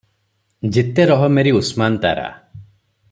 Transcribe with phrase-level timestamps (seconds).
[0.77, 2.27] ଜିତେ ରହ ମେରି ଉସ୍ମାନ୍ ତାରା!